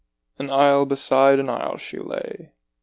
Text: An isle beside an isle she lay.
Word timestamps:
An 0.39 0.49
isle 0.51 0.87
beside 0.87 1.37
an 1.37 1.47
isle 1.47 1.77
she 1.77 1.99
lay. 1.99 2.53